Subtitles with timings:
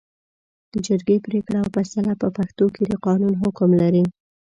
[0.71, 4.03] د جرګې پرېکړه او فېصله په پښتو کې د قانون حکم لري